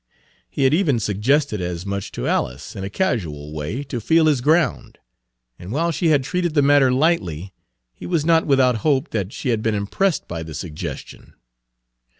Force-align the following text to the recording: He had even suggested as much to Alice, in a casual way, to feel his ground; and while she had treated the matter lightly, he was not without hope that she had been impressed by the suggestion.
He 0.49 0.63
had 0.63 0.73
even 0.73 0.99
suggested 0.99 1.61
as 1.61 1.85
much 1.85 2.11
to 2.13 2.25
Alice, 2.27 2.75
in 2.75 2.83
a 2.83 2.89
casual 2.89 3.53
way, 3.53 3.83
to 3.83 4.01
feel 4.01 4.25
his 4.25 4.41
ground; 4.41 4.97
and 5.59 5.71
while 5.71 5.91
she 5.91 6.07
had 6.07 6.23
treated 6.23 6.55
the 6.55 6.63
matter 6.63 6.91
lightly, 6.91 7.53
he 7.93 8.07
was 8.07 8.25
not 8.25 8.47
without 8.47 8.77
hope 8.77 9.11
that 9.11 9.31
she 9.31 9.49
had 9.49 9.61
been 9.61 9.75
impressed 9.75 10.27
by 10.27 10.41
the 10.41 10.55
suggestion. 10.55 11.35